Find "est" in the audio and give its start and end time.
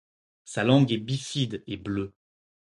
0.93-0.97